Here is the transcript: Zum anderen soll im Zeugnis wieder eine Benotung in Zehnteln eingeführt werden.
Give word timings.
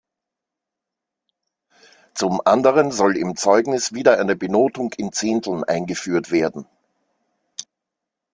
Zum 2.15 2.41
anderen 2.43 2.89
soll 2.89 3.15
im 3.17 3.35
Zeugnis 3.35 3.93
wieder 3.93 4.17
eine 4.17 4.35
Benotung 4.35 4.91
in 4.93 5.11
Zehnteln 5.11 5.63
eingeführt 5.63 6.31
werden. 6.31 6.65